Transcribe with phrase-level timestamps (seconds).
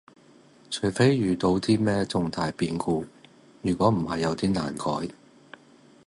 [0.71, 3.05] 除非遇到啲咩重大變故，
[3.61, 5.13] 如果唔係有啲難改